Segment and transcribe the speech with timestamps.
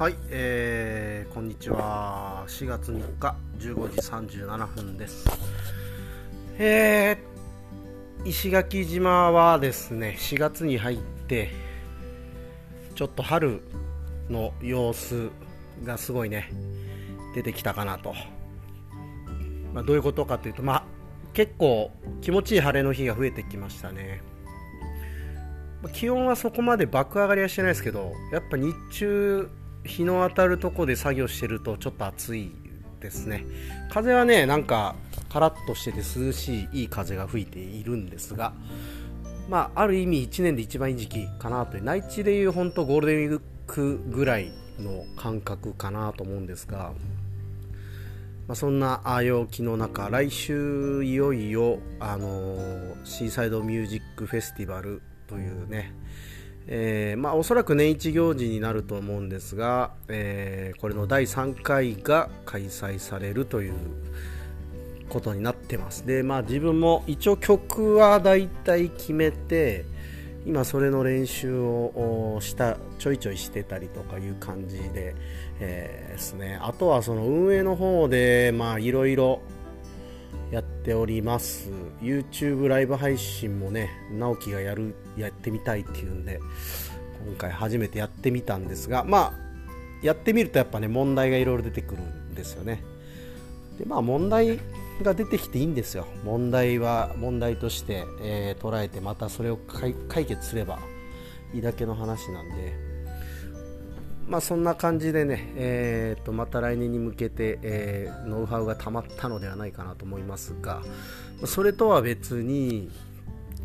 [0.00, 2.44] はい、えー、こんにちは。
[2.46, 5.28] 4月3日、15時37分です。
[6.58, 11.50] えー、石垣島はですね、4月に入って、
[12.94, 13.60] ちょっと春
[14.30, 15.28] の様子
[15.84, 16.50] がすごいね、
[17.34, 18.14] 出てきたかなと。
[19.74, 20.84] まあ、どういうことかというと、まあ、
[21.34, 21.90] 結構
[22.22, 24.22] 気持ちいい晴れの日が増えてきましたね。
[25.92, 29.50] 気温はそこまで爆上がりはしてないですけどやっぱ日中
[29.84, 32.52] 日の当たるとこで作業してるとちょっと暑い
[33.00, 33.44] ですね。
[33.90, 34.94] 風はねなんか
[35.28, 38.52] カラッとしてて涼しいいい風が吹いているんですが
[39.48, 41.76] まあある意味1年で一番いい時期かなと。
[41.76, 46.92] いう内地でいう本当ゴールデンウィークぐらいの感覚かなと思うんですが
[48.50, 55.94] まあ、そんな陽気の中来週いよいよ、あのー、シーサイドミュージックフェスティバルというね、
[56.66, 63.74] えー、まあ、おそらく年一行事になると思うんですが、えー、これの第3回が開催されるという
[65.08, 66.06] ことになってます。
[66.06, 69.84] で、まあ、自分も一応曲はだいたい決めて
[70.46, 75.14] 今それの練習をしたちょいちょいしてたりとかいう感じで、
[75.60, 76.58] えー、ですね。
[76.62, 79.42] あとはその運営の方でまあいろいろ
[80.50, 81.70] やっております。
[82.00, 86.40] YouTube ライブ配信もね直樹がやるやってみたいっていうんで
[87.26, 89.32] 今回初めてやってみたんですがまあ
[90.02, 92.82] やってみるとやっぱね問題がいろいろ出てくるんですよね。
[93.78, 94.58] でまあ問題
[95.02, 96.06] が出てきていいんですよ。
[96.24, 99.94] 問題は問題として、えー、捉えてまたそれを解
[100.26, 100.78] 決すれば
[101.54, 102.89] いいだけの話なんで。
[104.30, 110.82] まあそんな感じでね、えー、とまた来年に向けて、えー、ノウハウがたまったのではないかなと思いますが
[111.44, 112.90] それとは別に、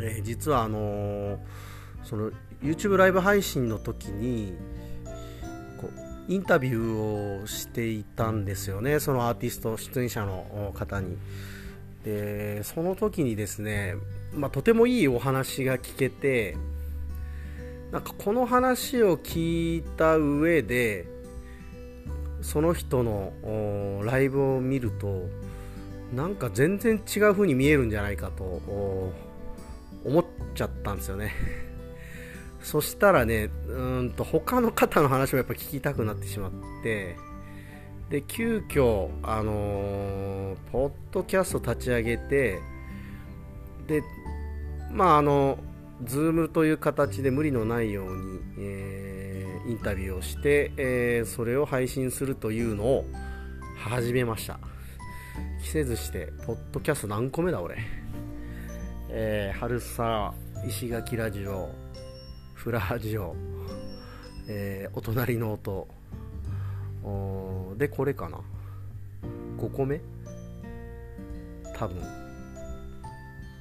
[0.00, 1.38] えー、実はあのー、
[2.04, 2.30] その
[2.62, 4.54] YouTube ライブ配信の時に
[5.78, 8.98] こうインタビューをしていたんですよね。
[8.98, 11.18] そのアーティスト出演者の方に。
[12.02, 13.96] でその時にですね、
[14.32, 16.56] まあ、とてもいいお話が聞けて
[17.90, 21.06] なんかこの話を聞いた上で
[22.42, 23.32] その人の
[24.04, 25.28] ライブを見ると
[26.14, 28.44] なんか全然違う風に見えるんじゃないかと
[30.04, 30.24] 思っ
[30.54, 31.32] ちゃったんですよね。
[32.62, 37.16] そしたらねうんと他の方の話もやっぱ聞きたくなってしまって
[38.10, 42.58] で急遽あのー、ポッドキャスト立ち上げて
[43.86, 44.02] で
[44.92, 45.58] まああの
[46.04, 53.04] Zoom という形で無理のないように、えー、インタビューをして、えー、それを配信するというのを
[53.78, 54.58] 始めました。
[55.62, 57.78] 着せずしてポッドキャスト何個目だ俺。
[59.08, 60.34] えー、春さ
[60.66, 61.70] 石垣ラジオ
[62.54, 63.34] フラジオ、
[64.48, 65.88] えー、お隣の音。
[67.76, 68.40] でこれかな。
[69.58, 70.00] 5個目？
[71.74, 72.02] 多分。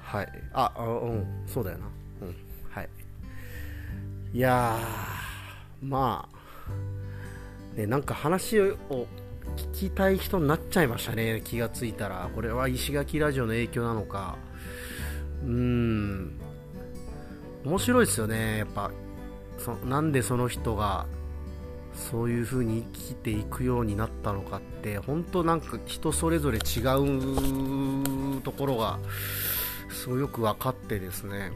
[0.00, 0.28] はい。
[0.52, 1.44] ああうん。
[1.46, 1.99] そうだよな。
[4.32, 4.78] いや
[5.82, 8.76] まあねなんか話を
[9.56, 11.42] 聞きたい人になっちゃいましたね。
[11.44, 12.30] 気がついたら。
[12.34, 14.36] これは石垣ラジオの影響なのか。
[15.44, 16.40] うーん。
[17.64, 18.58] 面白いですよね。
[18.58, 18.90] やっぱ
[19.58, 21.06] そなんでその人が
[21.94, 24.98] そういう風に生きていくようになったのかって。
[24.98, 28.98] 本当なんか人それぞれ違うところが
[29.90, 31.50] すごいよく分かってですね、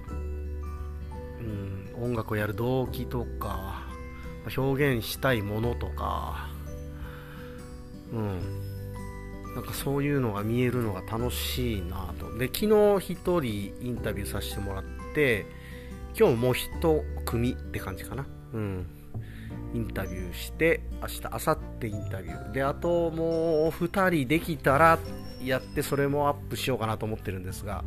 [2.04, 3.82] 音楽をやる動機とか
[4.56, 6.48] 表現したいものとか、
[8.12, 8.40] うん、
[9.54, 12.36] なんかそういうのが見えるのが楽しいなと。
[12.36, 14.84] で昨日1人インタビューさせてもらっ
[15.14, 15.46] て
[16.18, 18.86] 今日もう1組って感じかな、うん、
[19.72, 22.52] インタビューして明日明後日インタビュー。
[22.52, 24.98] であともう2人できたら
[25.42, 27.84] やってそれもアップしようかなと思ってるんですが、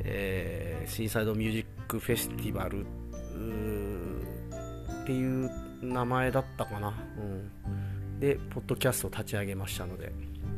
[0.00, 2.86] えー、シーサイドミュージックフェスティバル
[3.34, 5.50] っていう
[5.82, 10.12] 名前だったかな、うん、でポッドキャストを立ち上げましたので。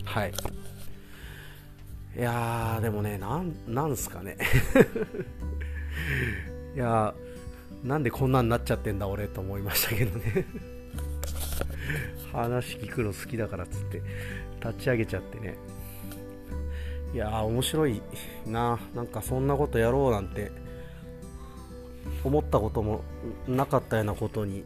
[0.05, 0.32] はい。
[2.17, 4.38] いやーでもねなんなんすかね。
[6.75, 10.46] いやーなんでこんなになっちゃってんだ俺と思いましたけどね。
[12.32, 14.02] 話聞くの好きだからっつって
[14.64, 15.56] 立ち上げちゃってね。
[17.12, 18.00] いやー面白い
[18.46, 18.78] な。
[18.94, 20.52] なんかそんなことやろうなんて
[22.26, 23.02] 思ったことも
[23.46, 24.64] なかったようなことに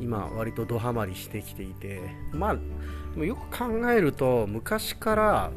[0.00, 2.00] 今割とドハマりしてきていて
[2.32, 2.56] ま
[3.18, 5.50] あよく考えると昔から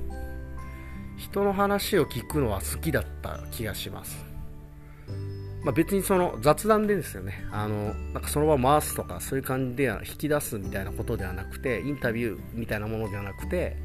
[1.17, 4.25] 人の話を聞くのは好きだった気がします。
[5.63, 7.45] まあ、別にその雑談でですよね。
[7.51, 13.77] あのなんかその場回すとかそういう感じでは引き出すみたいなことではなくてインタビューみたいなものではなくて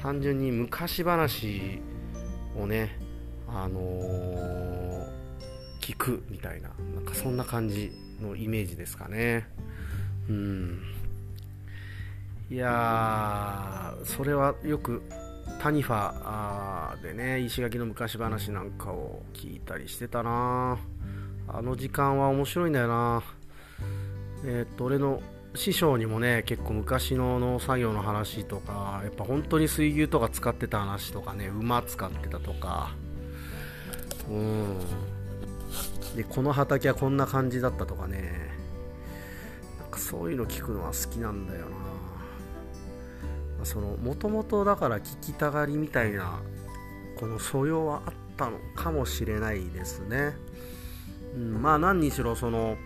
[0.00, 1.82] 単純に昔話
[2.58, 2.98] をね
[3.46, 4.73] あのー、
[5.84, 7.92] 聞くみたいななんかそんな感じ
[8.22, 9.46] のイメージですかね。
[10.30, 10.82] うん。
[12.50, 15.02] いやそれはよく
[15.60, 20.78] タニファでね石垣の昔話なんかを聞いたりしてたな。
[21.48, 23.22] あの時間は面白いんだよな。
[24.46, 25.22] えー、っと俺の
[25.54, 32.94] 師匠にもね結構昔の農作業の話とかやっぱ本当に水牛とか使ってた話とかね馬使ってたとか。
[34.30, 35.13] うん。
[36.14, 38.50] でこの畑はこんな感じだったとかね。
[39.80, 41.84] なんかそういうの聞くのは好きなんだよな。
[43.64, 46.40] そのもともとだから聞きたがりみたいな
[47.16, 50.36] この素養はあったのかもしれないですね、
[51.34, 52.76] うん、まあ何にしろその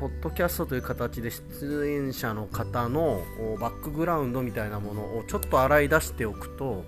[0.00, 3.22] ポッドキャストという形で出演者の方の
[3.60, 6.84] バックグラウンドみたいなものをちょっと洗い出しておくと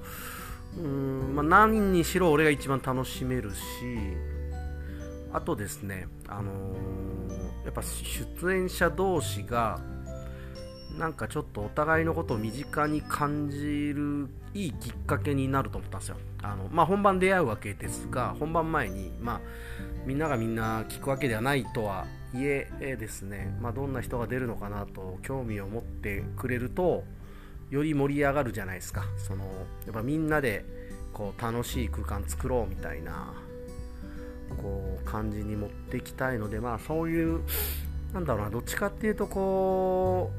[0.78, 3.56] うん、まあ、何にしろ俺が一番楽しめるし
[5.32, 9.80] あとですね、あのー、やっぱ出演者同士が
[10.98, 16.16] なんかちょっとお互いのことを身近に感じるいいきっかけになると思ったんですよ。
[16.42, 19.40] あのまあ、本番出会うわけですが本番前に、まあ、
[20.06, 27.04] みんながみんな聞くわけではないとはいえですね、まあ、どんな人が出るのかなと興味を持ってくれると
[27.70, 29.44] より盛り上がるじゃないですかその
[29.84, 30.64] やっぱみんなで
[31.12, 33.34] こう楽しい空間作ろうみたいな
[34.56, 37.42] こう感じに持っていきたいのでまあそういう
[38.12, 40.30] なんだろうなどっちかっていうとこ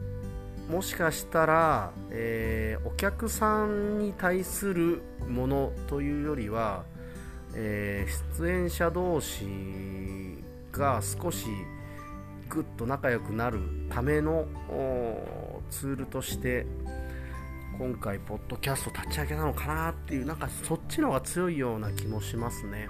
[0.70, 6.84] うもしかしたら、えー、お客さんに対するものというよりは、
[7.56, 9.46] えー、出演者同士
[10.72, 11.48] が少し
[12.50, 13.60] ぐっと仲良くなる
[13.90, 14.46] ための
[15.70, 16.66] ツールとして
[17.78, 22.88] 今回ポッドキャスト立ち上げたのかなっていうなんかそっちの方が強いような気もしますね。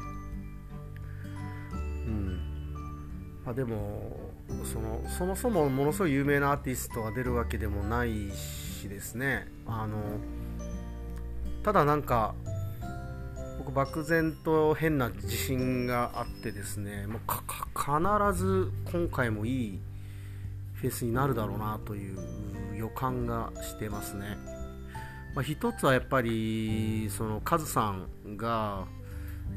[3.51, 4.17] あでも
[4.63, 9.47] そのそもそもものすごい有名なアーティストが出るわけでもないしですね。
[9.67, 9.97] あの
[11.63, 12.33] ただなんか
[13.59, 17.21] 僕漠然と変な自信があってですねもう
[17.77, 19.79] 必ず今回もいい
[20.73, 22.17] フェスになるだろうなという
[22.75, 24.37] 予感がしてますね、
[25.35, 28.87] まあ、一つはやっぱりそのカズさんが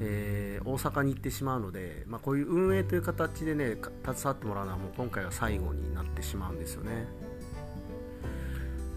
[0.00, 7.06] えー、大阪に行ってしまうので、まあ、こういう運営という形でね携わってもらうのはもう今回は最後になってしまうんですよね。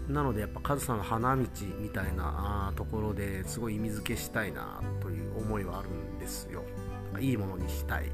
[0.08, 1.42] なのでやっぱカズさんの花道
[1.78, 6.64] みたいなところですごい意味付けしたいなという思いはあるんですよ。
[7.20, 8.10] いいものにしたい。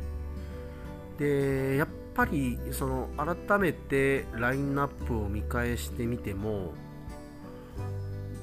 [1.18, 6.74] でやっぱりその改めてラインナップを見返してみても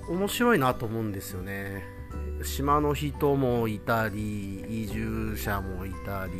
[0.10, 2.01] 面白いなと思うんですよね。
[2.44, 6.32] 島の人もいたり移住者もいたり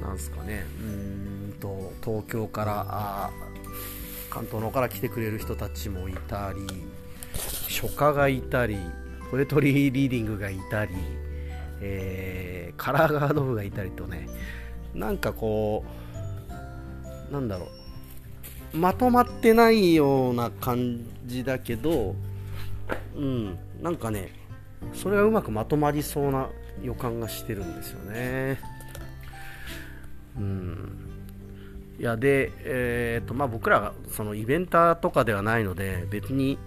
[0.00, 0.64] なんすかね。
[0.80, 3.30] うんと東京から
[4.30, 6.82] 関東の方から来てくれる人たちもいたり
[7.68, 8.78] 書家がいたり
[9.30, 10.92] ポエトリーリーディングがいたり、
[11.80, 14.28] えー、カラーガード部がいたりとね
[14.94, 15.84] なんかこ
[17.30, 17.80] うなんだろう。
[18.72, 22.14] まとまってないような感じだけど
[23.16, 24.39] うんなんかね
[24.92, 26.48] それがうまくまとまりそうな
[26.82, 28.60] 予感がしてるんですよね。
[30.38, 31.10] うん。
[31.98, 36.58] いやで、えーとまあ、僕らがそのイベンターとかではないので別に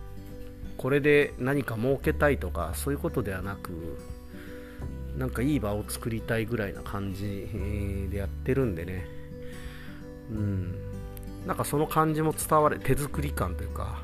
[0.77, 3.97] これで何か儲けたいとかそういうことではなく
[5.17, 7.47] なんかいい場を作りたいぐらいな感じ
[8.11, 9.05] でやってるんでね。
[10.31, 10.75] うん。
[11.47, 14.01] なんかその感じも伝われ手作り感というか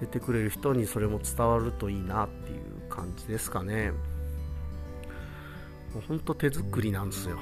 [0.00, 3.92] 出てくれる人にそれも伝わるといいなっていう感じですかね。
[5.92, 7.38] もうほんと手作りなんですよ。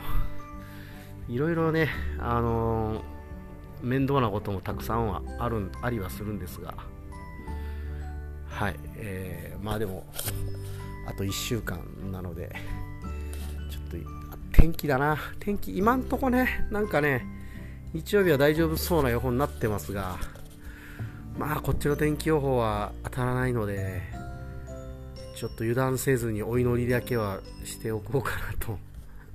[1.29, 6.75] いろいろねあのー、面倒なこともたくさんはあるありはするんですが。
[8.49, 10.07] はい、えー、まあでも
[11.09, 11.81] あと1週間
[12.13, 12.55] なので
[13.71, 15.19] ちょっと天気だな。
[15.41, 17.27] 天気今んとこねなんかね
[17.93, 20.19] 日曜日は大丈夫そうな予報になってますが
[21.39, 24.03] まあこっちの天気予報は当たらないので
[25.45, 28.79] ちょっと油断せずにお祈りだけはしておこうかなと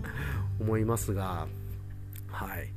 [0.59, 1.47] 思いますが
[2.31, 2.73] はい。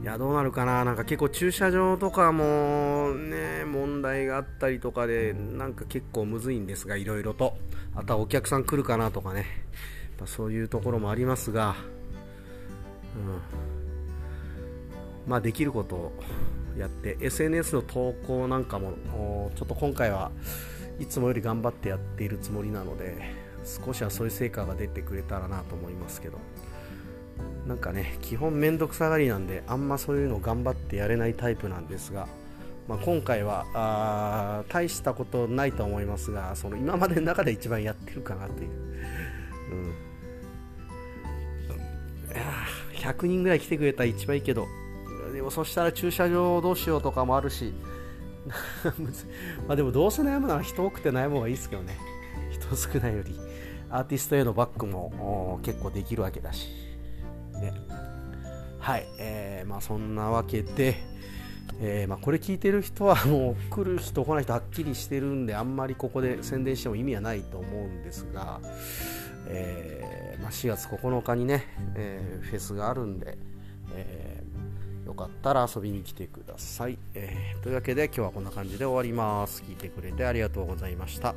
[0.00, 0.84] いやどうなるかな？
[0.84, 7.58] なんか結構駐車場とかもね問題があったりとかでなんか結構むずいんですがいろいろと。
[7.96, 9.44] あとはお客さん来るかなとかね。
[10.20, 11.74] ま、そういうところもありますが、
[15.26, 16.12] うん、まあできることを
[16.78, 20.30] やって SNS の投稿なんかもちょっと今回は
[20.98, 23.16] いつもより頑張ってやっているつもりなので
[23.64, 26.38] 少しはそういう成果が出てくれたらなと思いますけど。
[27.66, 32.26] なんかね基本めんどくさがりなんであんまそういうの頑張ってやれないタイプなんですが、
[32.88, 38.70] まあ、今回はあ大したことないと思いますがその今までの中で一番やってるかなっていう、
[39.70, 39.94] うん、
[42.96, 44.66] 100人ぐらい来てくれたら一番いいけど
[45.32, 47.72] でもそしたら駐車場どうしようとかもあるし
[49.66, 51.96] まあでもどうせ悩むなら人多くて悩む方がいいですけどね。
[52.50, 53.38] 人少ないより
[53.90, 56.68] アーティストへのバックも結構できるわけだし。
[57.60, 57.72] ね。
[58.78, 60.96] はい、えー、まあそんなわけで、
[61.80, 68.60] えー、まあ、これ聞いてる人は もう来る人来ない人はっきりしてるんであんまりここで宣伝しても意味はないと思うんですが、
[69.46, 73.36] えー、まあ、4月9日にね、えフェスがあるんで、
[73.94, 74.31] え
[75.12, 79.62] よかったら遊びに来てください、えーというわけで今日はこんな感じで終わります。
[79.62, 81.34] 聞いてくれてありがとうございました。